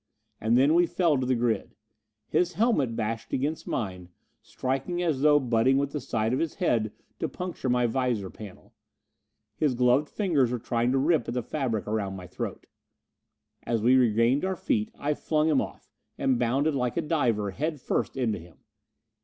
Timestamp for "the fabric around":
11.35-12.15